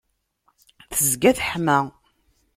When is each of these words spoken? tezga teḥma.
tezga 0.95 1.31
teḥma. 1.37 1.79